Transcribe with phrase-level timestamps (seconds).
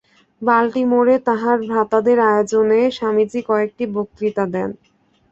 [0.41, 4.69] বাল্টিমোরে তাঁহার ভ্রাতাদের আয়োজনে স্বামীজী কয়েকটি বক্তৃতা দেন।